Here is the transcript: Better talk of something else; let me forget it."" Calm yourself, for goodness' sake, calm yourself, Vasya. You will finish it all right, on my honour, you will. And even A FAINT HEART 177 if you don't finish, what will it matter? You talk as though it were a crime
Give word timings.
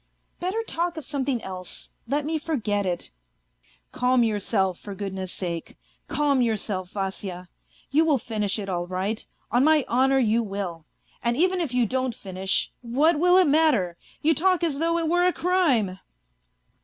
Better 0.39 0.63
talk 0.63 0.97
of 0.97 1.05
something 1.05 1.43
else; 1.43 1.91
let 2.07 2.25
me 2.25 2.39
forget 2.39 2.87
it."" 2.87 3.11
Calm 3.91 4.23
yourself, 4.23 4.79
for 4.79 4.95
goodness' 4.95 5.31
sake, 5.31 5.77
calm 6.07 6.41
yourself, 6.41 6.89
Vasya. 6.89 7.49
You 7.91 8.03
will 8.03 8.17
finish 8.17 8.57
it 8.57 8.67
all 8.67 8.87
right, 8.87 9.23
on 9.51 9.63
my 9.63 9.85
honour, 9.87 10.17
you 10.17 10.41
will. 10.41 10.87
And 11.23 11.37
even 11.37 11.61
A 11.61 11.67
FAINT 11.67 11.73
HEART 11.73 11.93
177 12.15 12.37
if 12.41 12.49
you 12.49 12.49
don't 12.49 12.49
finish, 12.49 12.71
what 12.81 13.19
will 13.19 13.37
it 13.37 13.45
matter? 13.47 13.95
You 14.23 14.33
talk 14.33 14.63
as 14.63 14.79
though 14.79 14.97
it 14.97 15.07
were 15.07 15.27
a 15.27 15.31
crime 15.33 15.99